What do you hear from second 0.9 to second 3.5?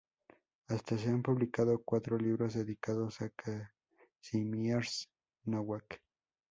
se han publicado cuatro libros dedicados a